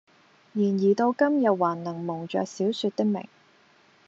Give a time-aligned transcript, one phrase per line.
[0.53, 3.27] 然而到今日還能蒙着小說的名，